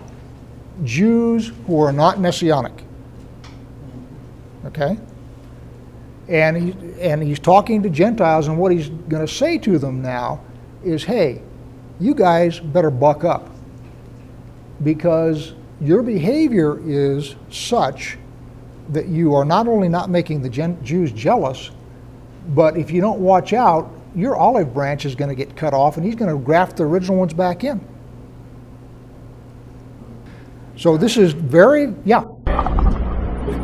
Jews 0.83 1.51
who 1.67 1.81
are 1.81 1.91
not 1.91 2.19
messianic. 2.19 2.83
Okay? 4.65 4.97
And, 6.27 6.57
he, 6.57 7.01
and 7.01 7.23
he's 7.23 7.39
talking 7.39 7.81
to 7.83 7.89
Gentiles, 7.89 8.47
and 8.47 8.57
what 8.57 8.71
he's 8.71 8.89
going 8.89 9.25
to 9.25 9.33
say 9.33 9.57
to 9.59 9.79
them 9.79 10.01
now 10.01 10.41
is 10.83 11.03
hey, 11.03 11.41
you 11.99 12.13
guys 12.13 12.59
better 12.59 12.91
buck 12.91 13.23
up 13.23 13.49
because 14.83 15.53
your 15.81 16.01
behavior 16.01 16.79
is 16.87 17.35
such 17.49 18.17
that 18.89 19.07
you 19.07 19.33
are 19.33 19.45
not 19.45 19.67
only 19.67 19.89
not 19.89 20.09
making 20.09 20.41
the 20.41 20.49
Gen- 20.49 20.83
Jews 20.83 21.11
jealous, 21.11 21.71
but 22.49 22.77
if 22.77 22.91
you 22.91 23.01
don't 23.01 23.19
watch 23.19 23.53
out, 23.53 23.91
your 24.15 24.35
olive 24.35 24.73
branch 24.73 25.05
is 25.05 25.15
going 25.15 25.29
to 25.29 25.35
get 25.35 25.55
cut 25.55 25.73
off 25.73 25.97
and 25.97 26.05
he's 26.05 26.15
going 26.15 26.35
to 26.35 26.43
graft 26.43 26.77
the 26.77 26.83
original 26.83 27.17
ones 27.17 27.33
back 27.33 27.63
in. 27.63 27.79
So 30.79 30.95
this 30.95 31.17
is 31.17 31.33
very, 31.33 31.93
yeah, 32.05 32.23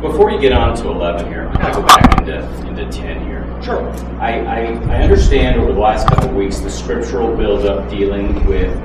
Before 0.02 0.30
you 0.30 0.38
get 0.38 0.52
on 0.52 0.76
to 0.76 0.90
11 0.90 1.26
here, 1.28 1.48
I'm 1.48 1.54
going 1.62 1.72
to 1.72 1.80
go 1.80 1.86
back 1.86 2.18
into, 2.18 2.68
into 2.68 2.92
10 2.92 3.26
here. 3.26 3.62
Sure. 3.64 3.88
I, 4.20 4.40
I, 4.40 4.56
I 4.66 5.02
understand 5.02 5.58
over 5.58 5.72
the 5.72 5.80
last 5.80 6.06
couple 6.08 6.28
of 6.28 6.34
weeks 6.34 6.58
the 6.58 6.68
scriptural 6.68 7.34
buildup 7.34 7.88
dealing 7.88 8.44
with 8.44 8.76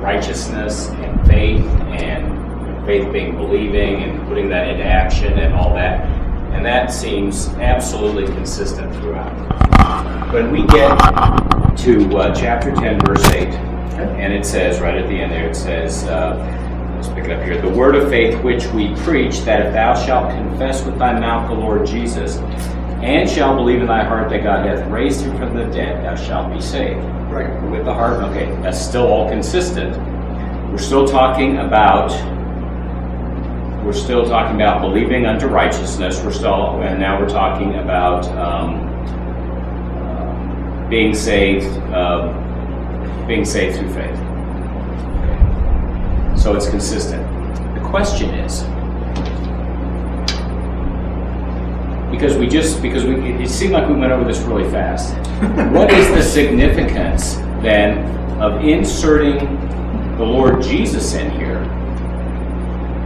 righteousness 0.00 0.88
and 0.88 1.26
faith 1.26 1.60
and 2.00 2.86
faith 2.86 3.12
being 3.12 3.36
believing 3.36 4.02
and 4.02 4.26
putting 4.28 4.48
that 4.48 4.68
into 4.68 4.84
action 4.84 5.38
and 5.38 5.52
all 5.52 5.74
that. 5.74 6.06
And 6.54 6.64
that 6.64 6.90
seems 6.90 7.48
absolutely 7.48 8.24
consistent 8.34 8.90
throughout. 8.94 10.32
When 10.32 10.50
we 10.50 10.66
get 10.68 10.88
to 11.80 12.16
uh, 12.16 12.34
chapter 12.34 12.74
10, 12.74 12.98
verse 13.00 13.26
8, 13.26 13.48
and 13.98 14.32
it 14.32 14.46
says 14.46 14.80
right 14.80 14.96
at 14.96 15.06
the 15.06 15.16
end 15.16 15.32
there, 15.32 15.50
it 15.50 15.54
says, 15.54 16.04
uh, 16.04 16.62
let's 17.06 17.18
pick 17.18 17.30
it 17.30 17.38
up 17.38 17.44
here, 17.44 17.60
the 17.60 17.68
word 17.68 17.94
of 17.94 18.08
faith 18.08 18.42
which 18.42 18.66
we 18.68 18.94
preach, 18.96 19.40
that 19.40 19.66
if 19.66 19.72
thou 19.72 19.94
shalt 19.94 20.30
confess 20.30 20.84
with 20.84 20.98
thy 20.98 21.18
mouth 21.18 21.48
the 21.48 21.54
Lord 21.54 21.86
Jesus, 21.86 22.36
and 23.02 23.28
shalt 23.28 23.56
believe 23.56 23.80
in 23.80 23.86
thy 23.86 24.02
heart 24.02 24.30
that 24.30 24.42
God 24.42 24.66
hath 24.66 24.88
raised 24.90 25.20
him 25.20 25.36
from 25.38 25.54
the 25.54 25.64
dead, 25.66 26.04
thou 26.04 26.16
shalt 26.16 26.52
be 26.52 26.60
saved. 26.60 27.04
Right. 27.30 27.62
With 27.70 27.84
the 27.84 27.92
heart, 27.92 28.22
okay, 28.24 28.46
that's 28.62 28.80
still 28.80 29.06
all 29.06 29.28
consistent. 29.28 29.96
We're 30.70 30.78
still 30.78 31.06
talking 31.06 31.58
about 31.58 32.10
we're 33.84 33.92
still 33.92 34.26
talking 34.26 34.56
about 34.56 34.80
believing 34.80 35.26
unto 35.26 35.46
righteousness. 35.46 36.20
We're 36.20 36.32
still, 36.32 36.82
and 36.82 36.98
now 36.98 37.20
we're 37.20 37.28
talking 37.28 37.76
about 37.76 38.26
um, 38.30 38.88
uh, 40.02 40.88
being 40.88 41.14
saved, 41.14 41.66
uh, 41.92 42.32
being 43.28 43.44
saved 43.44 43.78
through 43.78 43.92
faith. 43.94 44.35
So 46.46 46.54
it's 46.54 46.68
consistent. 46.68 47.26
The 47.74 47.80
question 47.80 48.30
is, 48.30 48.62
because 52.08 52.38
we 52.38 52.46
just 52.46 52.80
because 52.80 53.04
we 53.04 53.16
it, 53.32 53.50
seemed 53.50 53.72
like 53.72 53.88
we 53.88 53.96
went 53.96 54.12
over 54.12 54.22
this 54.22 54.38
really 54.42 54.70
fast. 54.70 55.16
what 55.72 55.92
is 55.92 56.06
the 56.14 56.22
significance 56.22 57.34
then 57.64 57.98
of 58.40 58.64
inserting 58.64 59.38
the 60.18 60.22
Lord 60.22 60.62
Jesus 60.62 61.14
in 61.14 61.32
here? 61.32 61.58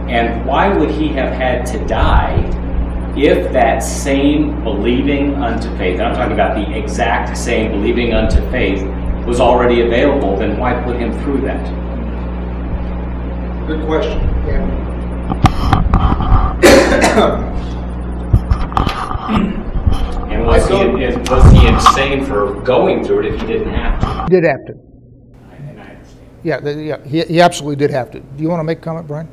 And 0.07 0.45
why 0.45 0.71
would 0.77 0.91
he 0.91 1.07
have 1.07 1.33
had 1.33 1.65
to 1.65 1.83
die 1.87 2.37
if 3.17 3.51
that 3.53 3.79
same 3.79 4.63
believing 4.63 5.33
unto 5.37 5.67
faith, 5.79 5.99
and 5.99 6.03
I'm 6.03 6.13
talking 6.13 6.33
about 6.33 6.63
the 6.63 6.77
exact 6.77 7.35
same 7.35 7.71
believing 7.71 8.13
unto 8.13 8.39
faith, 8.51 8.83
was 9.25 9.39
already 9.39 9.81
available, 9.81 10.37
then 10.37 10.59
why 10.59 10.79
put 10.83 10.97
him 10.97 11.11
through 11.23 11.41
that? 11.41 11.80
Good 13.71 13.85
question. 13.85 14.19
And 20.31 20.45
was 20.45 20.67
he, 20.67 20.75
is- 21.03 21.29
was 21.29 21.51
he 21.51 21.67
insane 21.67 22.25
for 22.25 22.53
going 22.61 23.03
through 23.03 23.21
it 23.21 23.33
if 23.33 23.41
he 23.41 23.47
didn't 23.47 23.73
have 23.73 23.99
to? 24.01 24.23
He 24.23 24.29
did 24.41 24.43
have 24.49 24.65
to. 24.65 24.73
And 24.73 25.79
I 25.79 25.83
understand. 25.83 26.19
Yeah, 26.43 26.59
the- 26.59 26.73
yeah, 26.83 27.03
he, 27.05 27.21
he 27.23 27.41
absolutely 27.41 27.75
did 27.77 27.91
have 27.91 28.11
to. 28.11 28.19
Do 28.19 28.43
you 28.43 28.49
want 28.49 28.59
to 28.59 28.63
make 28.63 28.79
a 28.79 28.81
comment, 28.81 29.07
Brian? 29.07 29.27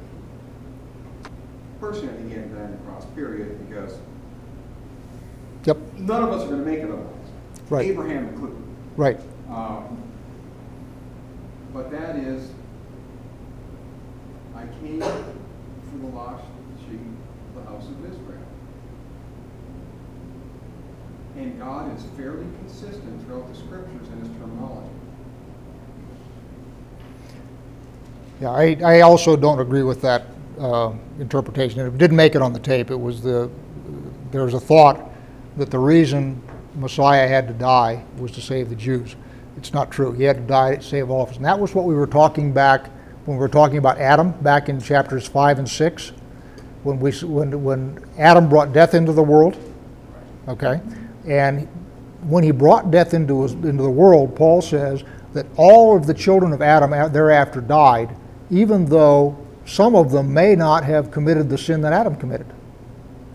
Personally, 1.81 2.13
I 2.13 2.17
think 2.17 2.29
he 2.29 2.35
had 2.35 2.51
to 2.51 2.57
die 2.57 2.63
on 2.65 2.71
the 2.73 2.77
cross, 2.79 3.05
period, 3.15 3.69
because 3.69 3.99
Yep, 5.65 5.77
none 5.99 6.23
of 6.23 6.31
us 6.33 6.45
are 6.45 6.51
gonna 6.51 6.63
make 6.65 6.79
it 6.79 6.85
otherwise. 6.85 7.15
Right. 7.69 7.87
Abraham 7.87 8.29
included. 8.29 8.57
right. 8.97 9.21
Um, 9.51 10.03
But 11.75 11.91
that 11.91 12.17
is, 12.17 12.51
I 14.59 14.67
came 14.81 15.01
for 15.01 15.99
the 16.01 16.07
lost 16.09 16.45
sheep 16.81 17.01
of 17.49 17.55
the 17.55 17.71
house 17.71 17.87
of 17.87 18.05
Israel. 18.05 18.43
And 21.37 21.61
God 21.61 21.97
is 21.97 22.05
fairly 22.17 22.47
consistent 22.59 23.25
throughout 23.25 23.49
the 23.53 23.55
scriptures 23.57 24.09
in 24.09 24.19
his 24.19 24.29
terminology. 24.31 24.91
Yeah, 28.41 28.51
I, 28.51 28.77
I 28.85 29.01
also 29.03 29.37
don't 29.37 29.61
agree 29.61 29.85
with 29.85 30.03
that 30.03 30.27
uh, 30.59 30.93
interpretation. 31.21 31.79
It 31.81 31.97
didn't 31.97 32.17
make 32.17 32.35
it 32.35 32.43
on 32.43 32.53
the 32.53 32.59
tape. 32.59 32.91
It 32.91 32.97
was 32.97 33.23
the, 33.23 33.49
there 34.33 34.43
was 34.43 34.55
a 34.55 34.61
thought 34.61 35.09
that 35.57 35.71
the 35.71 35.79
reason 35.79 36.43
Messiah 36.75 37.29
had 37.29 37.47
to 37.47 37.55
die 37.55 38.03
was 38.17 38.33
to 38.33 38.41
save 38.41 38.71
the 38.71 38.77
Jews. 38.77 39.15
It's 39.57 39.73
not 39.73 39.93
true. 39.93 40.11
He 40.13 40.25
had 40.25 40.37
to 40.37 40.43
die 40.43 40.77
to 40.77 40.83
save 40.83 41.11
all 41.11 41.23
of 41.23 41.31
us. 41.31 41.37
And 41.37 41.45
that 41.45 41.59
was 41.59 41.77
what 41.77 41.85
we 41.85 41.95
were 41.95 42.07
talking 42.09 42.53
back 42.53 42.91
when 43.29 43.37
we 43.37 43.43
were 43.43 43.49
talking 43.49 43.77
about 43.77 43.99
Adam 43.99 44.31
back 44.41 44.71
in 44.71 44.81
chapters 44.81 45.29
5 45.29 45.59
and 45.59 45.69
6, 45.69 46.13
when, 46.83 46.99
we, 46.99 47.13
when, 47.13 47.63
when 47.63 48.03
Adam 48.17 48.49
brought 48.49 48.73
death 48.73 48.95
into 48.95 49.13
the 49.13 49.23
world. 49.23 49.55
Okay? 50.49 50.81
And 51.27 51.69
when 52.23 52.43
he 52.43 52.53
brought 52.53 52.91
death 52.91 53.13
into, 53.13 53.43
his, 53.43 53.53
into 53.53 53.83
the 53.83 53.91
world, 53.91 54.35
Paul 54.35 54.63
says 54.63 55.05
that 55.35 55.45
all 55.59 55.95
of 55.95 56.07
the 56.07 56.15
children 56.15 56.55
of 56.55 56.63
Adam 56.63 56.91
thereafter 57.13 57.61
died, 57.61 58.17
even 58.49 58.87
though 58.87 59.37
some 59.67 59.95
of 59.95 60.11
them 60.11 60.33
may 60.33 60.57
not 60.57 60.83
have 60.85 61.11
committed 61.11 61.51
the 61.51 61.59
sin 61.59 61.83
that 61.83 61.93
Adam 61.93 62.17
committed, 62.17 62.47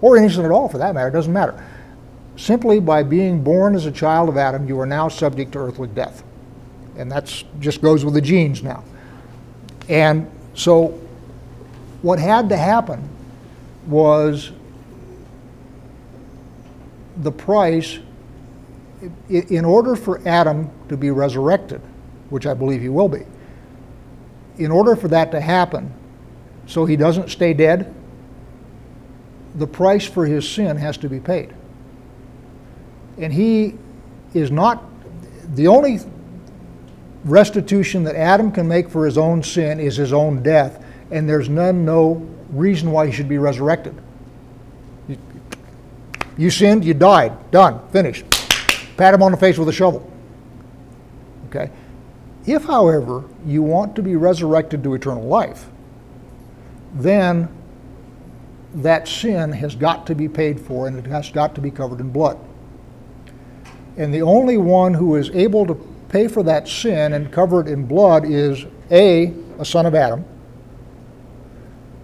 or 0.02 0.18
any 0.18 0.28
sin 0.28 0.44
at 0.44 0.50
all 0.50 0.68
for 0.68 0.80
that 0.80 0.96
matter, 0.96 1.10
it 1.10 1.12
doesn't 1.12 1.32
matter. 1.32 1.64
Simply 2.36 2.80
by 2.80 3.04
being 3.04 3.44
born 3.44 3.76
as 3.76 3.86
a 3.86 3.92
child 3.92 4.28
of 4.28 4.38
Adam, 4.38 4.68
you 4.68 4.80
are 4.80 4.88
now 4.88 5.08
subject 5.08 5.52
to 5.52 5.60
earthly 5.60 5.88
death. 5.90 6.24
And 6.98 7.12
that's 7.12 7.44
just 7.60 7.80
goes 7.80 8.04
with 8.04 8.16
the 8.16 8.22
genes 8.22 8.64
now. 8.64 8.84
And 9.90 10.30
so 10.54 11.00
what 12.02 12.20
had 12.20 12.50
to 12.50 12.58
happen 12.58 13.10
was 13.88 14.52
the 17.18 17.32
price 17.32 18.00
in 19.30 19.66
order 19.66 19.96
for 19.96 20.26
Adam 20.28 20.70
to 20.90 20.98
be 20.98 21.12
resurrected, 21.12 21.82
which 22.30 22.46
I 22.46 22.54
believe 22.54 22.82
he 22.82 22.90
will 22.90 23.10
be, 23.10 23.26
in 24.58 24.72
order 24.72 24.96
for 24.96 25.08
that 25.10 25.32
to 25.32 25.42
happen, 25.42 25.94
so 26.68 26.86
he 26.86 26.96
doesn't 26.96 27.30
stay 27.30 27.54
dead, 27.54 27.94
the 29.56 29.68
price 29.68 30.06
for 30.06 30.26
his 30.26 30.48
sin 30.48 30.78
has 30.78 30.98
to 30.98 31.10
be 31.10 31.20
paid. 31.20 31.54
And 33.18 33.32
he 33.32 33.76
is 34.34 34.50
not, 34.50 34.84
the 35.56 35.68
only 35.68 36.00
restitution 37.26 38.04
that 38.04 38.16
Adam 38.16 38.52
can 38.52 38.68
make 38.68 38.90
for 38.90 39.06
his 39.06 39.18
own 39.18 39.44
sin 39.44 39.80
is 39.80 39.96
his 39.96 40.14
own 40.14 40.44
death, 40.44 40.84
and 41.12 41.28
there's 41.28 41.50
none, 41.50 41.86
no 41.86 42.28
reason 42.52 42.92
why 42.92 43.06
he 43.06 43.12
should 43.12 43.30
be 43.30 43.38
resurrected. 43.38 43.96
You- 45.08 45.18
You 46.38 46.50
sinned, 46.50 46.84
you 46.84 46.94
died, 46.94 47.34
done, 47.52 47.80
finished. 47.92 48.26
Pat 48.98 49.14
him 49.14 49.24
on 49.24 49.32
the 49.32 49.38
face 49.38 49.58
with 49.58 49.70
a 49.70 49.74
shovel. 49.74 50.10
Okay? 51.50 51.70
If, 52.46 52.66
however, 52.66 53.24
you 53.46 53.62
want 53.62 53.96
to 53.96 54.02
be 54.02 54.16
resurrected 54.16 54.84
to 54.84 54.94
eternal 54.96 55.24
life, 55.24 55.68
then 56.96 57.48
that 58.76 59.08
sin 59.08 59.52
has 59.52 59.76
got 59.76 60.06
to 60.08 60.16
be 60.16 60.28
paid 60.28 60.60
for 60.60 60.88
and 60.88 60.98
it 60.98 61.06
has 61.06 61.30
got 61.30 61.56
to 61.56 61.62
be 61.62 61.72
covered 61.72 62.00
in 62.00 62.10
blood. 62.10 62.38
And 63.98 64.14
the 64.14 64.24
only 64.24 64.58
one 64.58 64.96
who 64.96 65.16
is 65.16 65.30
able 65.32 65.66
to 65.68 65.93
pay 66.14 66.28
for 66.28 66.44
that 66.44 66.68
sin 66.68 67.14
and 67.14 67.32
cover 67.32 67.60
it 67.60 67.68
in 67.68 67.88
blood 67.88 68.24
is 68.24 68.68
A, 68.92 69.34
a 69.58 69.66
son 69.66 69.88
of 69.88 69.96
Adam, 69.96 70.24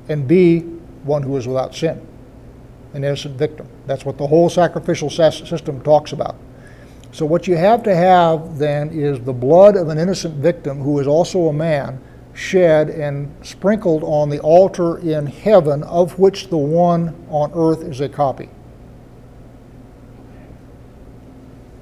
and 0.09 0.27
B, 0.27 0.61
one 1.03 1.21
who 1.21 1.37
is 1.37 1.47
without 1.47 1.75
sin, 1.75 2.01
an 2.95 3.03
innocent 3.03 3.37
victim. 3.37 3.67
That's 3.85 4.05
what 4.05 4.17
the 4.17 4.25
whole 4.25 4.49
sacrificial 4.49 5.11
system 5.11 5.79
talks 5.81 6.11
about. 6.11 6.35
So, 7.11 7.23
what 7.23 7.47
you 7.47 7.55
have 7.55 7.83
to 7.83 7.95
have 7.95 8.57
then 8.57 8.89
is 8.89 9.19
the 9.19 9.33
blood 9.33 9.75
of 9.75 9.89
an 9.89 9.99
innocent 9.99 10.35
victim 10.37 10.79
who 10.79 10.97
is 10.97 11.05
also 11.05 11.49
a 11.49 11.53
man 11.53 12.01
shed 12.33 12.89
and 12.89 13.31
sprinkled 13.45 14.03
on 14.03 14.29
the 14.29 14.39
altar 14.39 14.97
in 14.99 15.27
heaven, 15.27 15.83
of 15.83 16.17
which 16.17 16.49
the 16.49 16.57
one 16.57 17.15
on 17.29 17.51
earth 17.53 17.83
is 17.83 18.01
a 18.01 18.09
copy. 18.09 18.49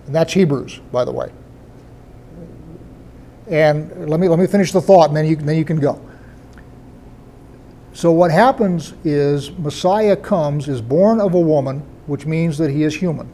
And 0.07 0.15
that's 0.15 0.34
Hebrews, 0.34 0.81
by 0.91 1.05
the 1.05 1.12
way. 1.13 1.31
And 3.50 4.10
let 4.10 4.20
me, 4.20 4.27
let 4.27 4.39
me 4.39 4.48
finish 4.48 4.72
the 4.72 4.82
thought, 4.82 5.10
and 5.10 5.18
then 5.18 5.25
you, 5.25 5.36
then 5.36 5.56
you 5.56 5.66
can 5.66 5.80
go. 5.80 6.01
So, 7.94 8.12
what 8.12 8.30
happens 8.30 8.94
is 9.04 9.51
Messiah 9.58 10.16
comes, 10.16 10.68
is 10.68 10.82
born 10.82 11.20
of 11.20 11.34
a 11.34 11.39
woman, 11.39 11.80
which 12.06 12.25
means 12.25 12.58
that 12.58 12.70
he 12.70 12.84
is 12.84 12.96
human. 12.96 13.30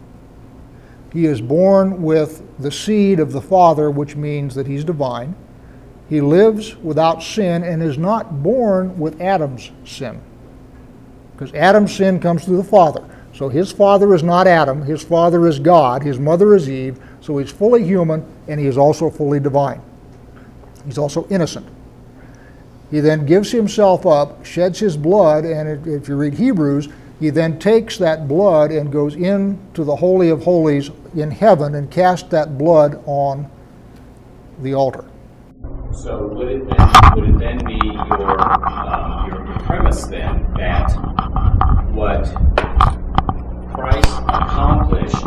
He 1.11 1.25
is 1.25 1.41
born 1.41 2.01
with 2.01 2.41
the 2.59 2.71
seed 2.71 3.19
of 3.19 3.31
the 3.31 3.41
Father, 3.41 3.91
which 3.91 4.15
means 4.15 4.55
that 4.55 4.67
he's 4.67 4.83
divine. 4.83 5.35
He 6.09 6.21
lives 6.21 6.75
without 6.77 7.23
sin 7.23 7.63
and 7.63 7.81
is 7.81 7.97
not 7.97 8.43
born 8.43 8.97
with 8.99 9.19
Adam's 9.19 9.71
sin. 9.85 10.21
Because 11.31 11.53
Adam's 11.55 11.95
sin 11.95 12.19
comes 12.19 12.45
through 12.45 12.57
the 12.57 12.63
father. 12.63 13.03
So 13.33 13.49
his 13.49 13.71
father 13.71 14.13
is 14.13 14.21
not 14.21 14.45
Adam, 14.45 14.83
his 14.83 15.03
father 15.03 15.47
is 15.47 15.57
God, 15.57 16.03
his 16.03 16.19
mother 16.19 16.53
is 16.53 16.69
Eve, 16.69 16.99
so 17.19 17.39
he's 17.39 17.51
fully 17.51 17.83
human 17.83 18.23
and 18.47 18.59
he 18.59 18.67
is 18.67 18.77
also 18.77 19.09
fully 19.09 19.39
divine. 19.39 19.81
He's 20.85 20.97
also 20.97 21.25
innocent. 21.29 21.67
He 22.91 22.99
then 22.99 23.25
gives 23.25 23.51
himself 23.51 24.05
up, 24.05 24.45
sheds 24.45 24.79
his 24.79 24.97
blood, 24.97 25.45
and 25.45 25.87
if- 25.87 26.07
you 26.07 26.15
read 26.15 26.35
Hebrews, 26.35 26.89
he 27.19 27.29
then 27.29 27.57
takes 27.57 27.97
that 27.97 28.27
blood 28.27 28.71
and 28.71 28.91
goes 28.91 29.15
into 29.15 29.83
the 29.83 29.95
Holy 29.95 30.29
of 30.29 30.43
Holies 30.43 30.91
in 31.15 31.31
heaven 31.31 31.73
and 31.73 31.89
casts 31.89 32.29
that 32.29 32.57
blood 32.57 32.99
on 33.05 33.47
the 34.61 34.73
altar. 34.73 35.05
So 35.91 36.27
would 36.33 36.49
it 36.49 36.67
then, 36.67 36.91
would 37.15 37.29
it 37.29 37.39
then 37.39 37.57
be 37.65 37.79
your, 37.83 38.19
your, 38.19 39.45
your 39.47 39.59
premise 39.59 40.03
then 40.05 40.45
that 40.57 40.91
what 41.93 42.25
Christ 43.73 44.19
accomplished 44.27 45.23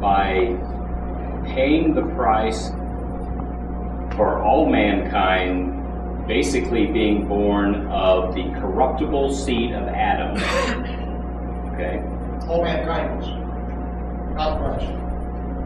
by 0.00 0.56
paying 1.46 1.94
the 1.94 2.02
price 2.14 2.70
for 4.16 4.42
all 4.42 4.68
mankind, 4.68 6.26
basically 6.26 6.86
being 6.86 7.28
born 7.28 7.86
of 7.88 8.34
the 8.34 8.44
corruptible 8.60 9.32
seed 9.32 9.72
of 9.72 9.86
Adam, 9.88 10.36
okay? 11.74 12.02
All 12.48 12.62
mankind 12.62 13.20
was, 13.20 13.28
not 14.34 14.58
Christ. 14.58 14.92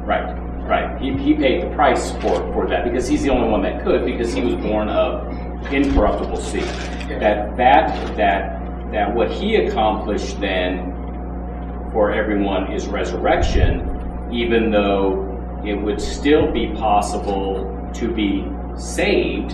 Right, 0.04 0.34
right. 0.66 1.00
He, 1.00 1.16
he 1.16 1.34
paid 1.34 1.62
the 1.62 1.74
price 1.74 2.10
for, 2.12 2.52
for 2.52 2.66
that 2.68 2.84
because 2.84 3.06
he's 3.06 3.22
the 3.22 3.30
only 3.30 3.48
one 3.48 3.62
that 3.62 3.82
could 3.84 4.04
because 4.04 4.34
he 4.34 4.42
was 4.42 4.56
born 4.56 4.88
of 4.88 5.32
incorruptible 5.72 6.38
seed. 6.38 6.64
That 7.20 7.56
that 7.56 8.16
that 8.16 8.60
that 8.90 9.14
what 9.14 9.30
he 9.30 9.56
accomplished 9.56 10.40
then 10.40 10.90
for 11.92 12.12
everyone 12.12 12.72
is 12.72 12.86
resurrection, 12.86 14.30
even 14.32 14.70
though 14.70 15.26
it 15.64 15.74
would 15.74 16.00
still 16.00 16.50
be 16.50 16.68
possible 16.74 17.76
to 17.94 18.12
be 18.12 18.46
saved. 18.76 19.52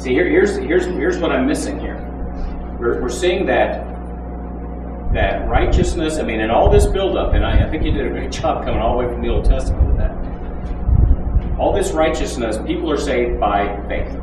See, 0.00 0.10
here, 0.10 0.28
here's 0.28 0.56
here's 0.56 0.86
here's 0.86 1.18
what 1.18 1.32
I'm 1.32 1.46
missing 1.46 1.78
here. 1.78 2.06
We're, 2.78 3.02
we're 3.02 3.08
seeing 3.08 3.46
that 3.46 3.86
that 5.12 5.48
righteousness, 5.48 6.18
I 6.18 6.22
mean, 6.22 6.40
in 6.40 6.50
all 6.50 6.70
this 6.70 6.86
buildup, 6.86 7.34
and 7.34 7.44
I, 7.44 7.66
I 7.66 7.70
think 7.70 7.84
you 7.84 7.90
did 7.90 8.06
a 8.06 8.10
great 8.10 8.30
job 8.40 8.64
coming 8.64 8.80
all 8.80 8.96
the 8.96 9.04
way 9.04 9.12
from 9.12 9.22
the 9.22 9.28
Old 9.28 9.44
Testament 9.44 9.86
with 9.88 9.96
that. 9.98 11.58
All 11.58 11.72
this 11.72 11.92
righteousness, 11.92 12.58
people 12.66 12.90
are 12.90 12.96
saved 12.96 13.38
by 13.38 13.76
faith. 13.88 14.14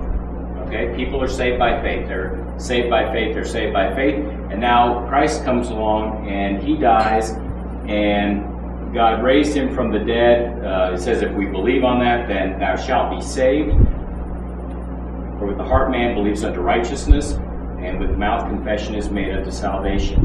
Okay? 0.67 0.93
People 0.95 1.21
are 1.21 1.27
saved 1.27 1.59
by 1.59 1.81
faith. 1.81 2.07
They're 2.07 2.43
saved 2.57 2.89
by 2.89 3.11
faith, 3.11 3.35
they're 3.35 3.45
saved 3.45 3.73
by 3.73 3.93
faith. 3.93 4.15
And 4.49 4.59
now 4.59 5.07
Christ 5.07 5.43
comes 5.43 5.69
along 5.69 6.27
and 6.27 6.63
he 6.63 6.75
dies, 6.75 7.31
and 7.87 8.56
God 8.97 9.23
raised 9.23 9.53
him 9.53 9.75
from 9.75 9.91
the 9.91 9.99
dead. 9.99 10.65
Uh, 10.65 10.93
it 10.95 10.99
says, 10.99 11.21
if 11.21 11.31
we 11.33 11.45
believe 11.45 11.83
on 11.83 11.99
that, 11.99 12.27
then 12.27 12.57
thou 12.57 12.75
shalt 12.75 13.15
be 13.15 13.23
saved. 13.23 13.69
For 15.37 15.45
with 15.45 15.57
the 15.57 15.63
heart 15.63 15.91
man 15.91 16.15
believes 16.15 16.43
unto 16.43 16.61
righteousness, 16.61 17.33
and 17.79 17.99
with 17.99 18.17
mouth 18.17 18.49
confession 18.49 18.95
is 18.95 19.11
made 19.11 19.31
unto 19.35 19.51
salvation. 19.51 20.23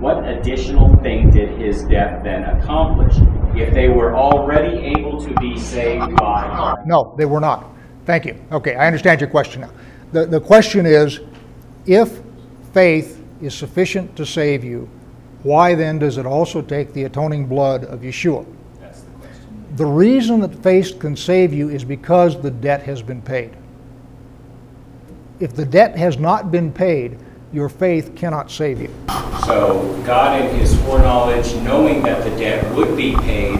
What 0.00 0.24
additional 0.24 0.94
thing 1.02 1.32
did 1.32 1.58
his 1.58 1.82
death 1.82 2.22
then 2.22 2.44
accomplish? 2.44 3.16
If 3.56 3.74
they 3.74 3.88
were 3.88 4.14
already 4.14 4.94
able 4.96 5.20
to 5.24 5.34
be 5.40 5.58
saved 5.58 6.14
by 6.14 6.76
No, 6.86 7.16
they 7.18 7.24
were 7.24 7.40
not. 7.40 7.70
Thank 8.06 8.24
you. 8.24 8.40
Okay, 8.52 8.76
I 8.76 8.86
understand 8.86 9.20
your 9.20 9.30
question 9.30 9.62
now. 9.62 9.70
The, 10.12 10.26
the 10.26 10.40
question 10.40 10.86
is 10.86 11.18
if 11.86 12.20
faith 12.72 13.20
is 13.42 13.52
sufficient 13.52 14.14
to 14.14 14.24
save 14.24 14.62
you, 14.62 14.88
why 15.42 15.74
then 15.74 15.98
does 15.98 16.18
it 16.18 16.26
also 16.26 16.60
take 16.60 16.92
the 16.92 17.04
atoning 17.04 17.46
blood 17.46 17.84
of 17.84 18.00
Yeshua? 18.00 18.44
That's 18.80 19.00
the 19.00 19.10
question. 19.12 19.66
The 19.76 19.86
reason 19.86 20.40
that 20.40 20.54
faith 20.62 20.98
can 20.98 21.16
save 21.16 21.52
you 21.52 21.70
is 21.70 21.84
because 21.84 22.40
the 22.40 22.50
debt 22.50 22.82
has 22.82 23.02
been 23.02 23.22
paid. 23.22 23.56
If 25.38 25.54
the 25.54 25.64
debt 25.64 25.96
has 25.96 26.18
not 26.18 26.50
been 26.50 26.70
paid, 26.70 27.18
your 27.52 27.68
faith 27.68 28.14
cannot 28.14 28.50
save 28.50 28.80
you. 28.80 28.94
So 29.46 30.00
God, 30.06 30.40
in 30.40 30.54
His 30.56 30.78
foreknowledge, 30.82 31.54
knowing 31.62 32.02
that 32.02 32.22
the 32.22 32.30
debt 32.36 32.74
would 32.74 32.96
be 32.96 33.16
paid, 33.16 33.58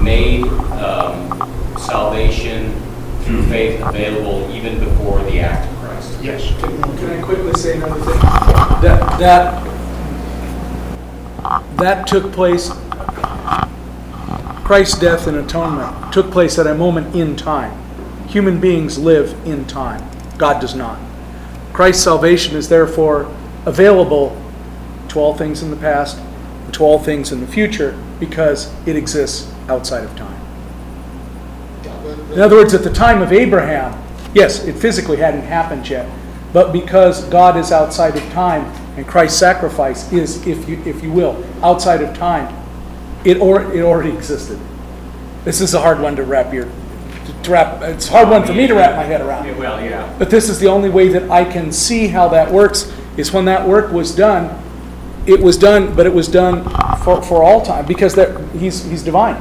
made 0.00 0.44
um, 0.44 1.76
salvation 1.76 2.72
through 3.24 3.42
faith 3.46 3.80
available 3.82 4.48
even 4.52 4.78
before 4.78 5.20
the 5.24 5.40
act 5.40 5.70
of 5.70 5.78
Christ. 5.80 6.22
Yes. 6.22 6.60
Can 6.60 7.10
I 7.10 7.20
quickly 7.22 7.52
say 7.54 7.76
another 7.76 8.00
thing? 8.00 8.20
That, 8.82 9.18
that, 9.18 9.65
that 11.78 12.06
took 12.06 12.32
place, 12.32 12.70
Christ's 14.64 14.98
death 14.98 15.26
and 15.26 15.36
atonement 15.36 16.12
took 16.12 16.30
place 16.30 16.58
at 16.58 16.66
a 16.66 16.74
moment 16.74 17.14
in 17.14 17.36
time. 17.36 17.76
Human 18.28 18.60
beings 18.60 18.98
live 18.98 19.32
in 19.46 19.64
time. 19.66 20.02
God 20.38 20.60
does 20.60 20.74
not. 20.74 20.98
Christ's 21.72 22.02
salvation 22.02 22.56
is 22.56 22.68
therefore 22.68 23.32
available 23.66 24.40
to 25.08 25.20
all 25.20 25.34
things 25.34 25.62
in 25.62 25.70
the 25.70 25.76
past 25.76 26.18
and 26.64 26.74
to 26.74 26.82
all 26.82 26.98
things 26.98 27.32
in 27.32 27.40
the 27.40 27.46
future 27.46 27.96
because 28.18 28.72
it 28.86 28.96
exists 28.96 29.52
outside 29.68 30.04
of 30.04 30.16
time. 30.16 30.40
In 32.32 32.40
other 32.40 32.56
words, 32.56 32.74
at 32.74 32.82
the 32.82 32.92
time 32.92 33.22
of 33.22 33.32
Abraham, 33.32 34.02
yes, 34.34 34.64
it 34.64 34.74
physically 34.76 35.18
hadn't 35.18 35.42
happened 35.42 35.88
yet, 35.88 36.10
but 36.52 36.72
because 36.72 37.24
God 37.28 37.56
is 37.56 37.72
outside 37.72 38.16
of 38.16 38.22
time 38.32 38.64
and 38.96 39.06
Christ's 39.06 39.38
sacrifice 39.38 40.10
is, 40.12 40.46
if 40.46 40.68
you, 40.68 40.82
if 40.84 41.02
you 41.02 41.12
will, 41.12 41.44
outside 41.62 42.02
of 42.02 42.16
time, 42.16 42.54
it, 43.24 43.38
or, 43.38 43.72
it 43.72 43.82
already 43.82 44.10
existed. 44.10 44.58
This 45.44 45.60
is 45.60 45.74
a 45.74 45.80
hard 45.80 46.00
one 46.00 46.16
to 46.16 46.22
wrap 46.22 46.52
your, 46.52 46.66
to 47.42 47.50
wrap, 47.50 47.82
it's 47.82 48.08
a 48.08 48.12
hard 48.12 48.30
one 48.30 48.46
for 48.46 48.54
me 48.54 48.66
to 48.66 48.74
wrap 48.74 48.96
my 48.96 49.04
head 49.04 49.20
around. 49.20 49.46
Yeah, 49.46 49.58
Well, 49.58 49.84
yeah. 49.84 50.14
But 50.18 50.30
this 50.30 50.48
is 50.48 50.58
the 50.58 50.68
only 50.68 50.88
way 50.88 51.08
that 51.08 51.30
I 51.30 51.44
can 51.44 51.72
see 51.72 52.08
how 52.08 52.28
that 52.28 52.50
works, 52.50 52.92
is 53.16 53.32
when 53.32 53.44
that 53.44 53.66
work 53.66 53.92
was 53.92 54.14
done, 54.14 54.62
it 55.26 55.40
was 55.40 55.58
done, 55.58 55.94
but 55.94 56.06
it 56.06 56.14
was 56.14 56.28
done 56.28 56.64
for, 57.02 57.22
for 57.22 57.42
all 57.42 57.60
time, 57.60 57.84
because 57.86 58.14
that, 58.14 58.40
he's, 58.52 58.84
he's 58.84 59.02
divine. 59.02 59.40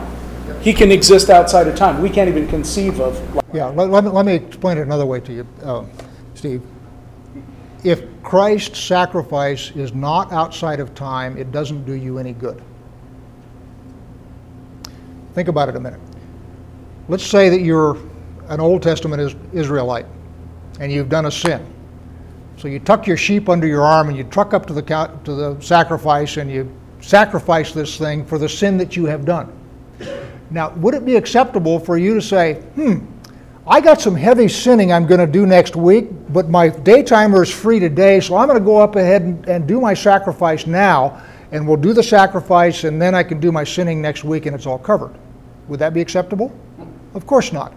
He 0.61 0.73
can 0.73 0.91
exist 0.91 1.29
outside 1.29 1.67
of 1.67 1.75
time. 1.75 2.01
We 2.01 2.09
can't 2.09 2.27
even 2.27 2.47
conceive 2.47 2.99
of. 2.99 3.21
Yeah, 3.53 3.65
let, 3.67 3.89
let, 3.89 4.03
me, 4.03 4.09
let 4.09 4.25
me 4.25 4.33
explain 4.33 4.79
it 4.79 4.81
another 4.81 5.05
way 5.05 5.19
to 5.19 5.31
you, 5.31 5.47
uh, 5.63 5.85
Steve. 6.33 6.63
If 7.85 8.03
Christ's 8.23 8.79
sacrifice 8.79 9.69
is 9.75 9.93
not 9.93 10.31
outside 10.33 10.79
of 10.79 10.95
time, 10.95 11.37
it 11.37 11.51
doesn't 11.51 11.85
do 11.85 11.93
you 11.93 12.17
any 12.17 12.33
good. 12.33 12.59
Think 15.35 15.49
about 15.49 15.69
it 15.69 15.75
a 15.75 15.79
minute. 15.79 15.99
Let's 17.07 17.23
say 17.23 17.47
that 17.49 17.61
you're 17.61 17.97
an 18.47 18.59
Old 18.59 18.81
Testament 18.81 19.37
Israelite 19.53 20.07
and 20.79 20.91
you've 20.91 21.09
done 21.09 21.27
a 21.27 21.31
sin. 21.31 21.63
So 22.57 22.67
you 22.67 22.79
tuck 22.79 23.05
your 23.05 23.17
sheep 23.17 23.49
under 23.49 23.67
your 23.67 23.83
arm 23.83 24.09
and 24.09 24.17
you 24.17 24.23
truck 24.23 24.55
up 24.55 24.65
to 24.65 24.73
the, 24.73 24.81
to 24.81 25.35
the 25.35 25.61
sacrifice 25.61 26.37
and 26.37 26.49
you 26.49 26.75
sacrifice 27.01 27.71
this 27.71 27.99
thing 27.99 28.25
for 28.25 28.39
the 28.39 28.49
sin 28.49 28.77
that 28.77 28.95
you 28.95 29.05
have 29.05 29.25
done. 29.25 29.53
Now, 30.49 30.71
would 30.77 30.95
it 30.95 31.05
be 31.05 31.17
acceptable 31.17 31.79
for 31.79 31.99
you 31.99 32.15
to 32.15 32.21
say, 32.21 32.55
hmm, 32.73 33.05
I 33.67 33.81
got 33.81 33.99
some 33.99 34.15
heavy 34.15 34.47
sinning 34.47 34.93
I'm 34.93 35.07
going 35.07 35.19
to 35.19 35.25
do 35.25 35.47
next 35.47 35.75
week, 35.75 36.09
but 36.29 36.49
my 36.49 36.69
daytimer 36.69 37.41
is 37.41 37.49
free 37.49 37.79
today, 37.79 38.19
so 38.19 38.35
I'm 38.35 38.47
going 38.47 38.59
to 38.59 38.63
go 38.63 38.77
up 38.77 38.95
ahead 38.95 39.23
and, 39.23 39.43
and 39.49 39.67
do 39.67 39.81
my 39.81 39.95
sacrifice 39.95 40.67
now, 40.67 41.23
and 41.51 41.67
we'll 41.67 41.77
do 41.77 41.91
the 41.91 42.03
sacrifice, 42.03 42.83
and 42.83 43.01
then 43.01 43.15
I 43.15 43.23
can 43.23 43.39
do 43.39 43.51
my 43.51 43.63
sinning 43.63 44.03
next 44.03 44.23
week, 44.23 44.45
and 44.45 44.55
it's 44.55 44.67
all 44.67 44.77
covered. 44.77 45.15
Would 45.67 45.79
that 45.79 45.95
be 45.95 46.01
acceptable? 46.01 46.55
Of 47.15 47.25
course 47.25 47.51
not. 47.51 47.73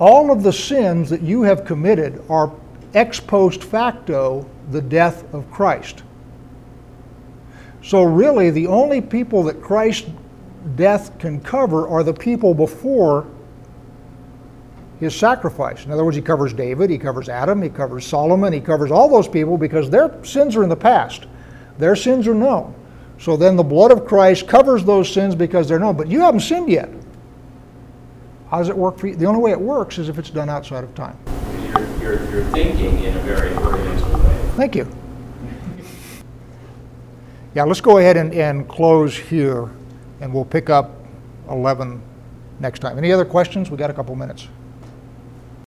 All 0.00 0.32
of 0.32 0.42
the 0.42 0.52
sins 0.52 1.08
that 1.10 1.22
you 1.22 1.42
have 1.42 1.64
committed 1.64 2.20
are 2.28 2.52
ex 2.94 3.20
post 3.20 3.62
facto 3.62 4.48
the 4.72 4.82
death 4.82 5.32
of 5.32 5.48
Christ. 5.52 6.02
So, 7.80 8.02
really, 8.02 8.50
the 8.50 8.66
only 8.66 9.00
people 9.00 9.44
that 9.44 9.62
Christ's 9.62 10.10
death 10.74 11.16
can 11.20 11.40
cover 11.40 11.86
are 11.86 12.02
the 12.02 12.12
people 12.12 12.54
before 12.54 13.28
his 15.00 15.14
sacrifice. 15.14 15.84
In 15.84 15.92
other 15.92 16.04
words, 16.04 16.16
he 16.16 16.22
covers 16.22 16.52
David, 16.52 16.90
he 16.90 16.98
covers 16.98 17.28
Adam, 17.28 17.62
he 17.62 17.68
covers 17.68 18.06
Solomon, 18.06 18.52
he 18.52 18.60
covers 18.60 18.90
all 18.90 19.08
those 19.08 19.28
people 19.28 19.58
because 19.58 19.90
their 19.90 20.24
sins 20.24 20.56
are 20.56 20.62
in 20.62 20.68
the 20.68 20.76
past. 20.76 21.26
Their 21.78 21.96
sins 21.96 22.26
are 22.26 22.34
known. 22.34 22.74
So 23.18 23.36
then 23.36 23.56
the 23.56 23.62
blood 23.62 23.90
of 23.90 24.06
Christ 24.06 24.46
covers 24.46 24.84
those 24.84 25.12
sins 25.12 25.34
because 25.34 25.68
they're 25.68 25.78
known. 25.78 25.96
But 25.96 26.08
you 26.08 26.20
haven't 26.20 26.40
sinned 26.40 26.68
yet. 26.68 26.90
How 28.50 28.58
does 28.58 28.68
it 28.68 28.76
work 28.76 28.98
for 28.98 29.08
you? 29.08 29.16
The 29.16 29.26
only 29.26 29.40
way 29.40 29.50
it 29.50 29.60
works 29.60 29.98
is 29.98 30.08
if 30.08 30.18
it's 30.18 30.30
done 30.30 30.48
outside 30.48 30.84
of 30.84 30.94
time. 30.94 31.18
You're, 31.72 31.98
you're, 31.98 32.30
you're 32.30 32.44
thinking 32.52 33.02
in 33.02 33.16
a 33.16 33.20
very 33.20 33.54
way. 33.56 34.50
Thank 34.56 34.76
you. 34.76 34.88
Yeah, 37.54 37.64
let's 37.64 37.80
go 37.80 37.98
ahead 37.98 38.16
and, 38.16 38.34
and 38.34 38.68
close 38.68 39.16
here, 39.16 39.70
and 40.20 40.32
we'll 40.32 40.44
pick 40.44 40.68
up 40.70 40.92
11 41.48 42.02
next 42.60 42.80
time. 42.80 42.98
Any 42.98 43.12
other 43.12 43.24
questions? 43.24 43.70
We've 43.70 43.78
got 43.78 43.90
a 43.90 43.94
couple 43.94 44.14
minutes. 44.14 44.48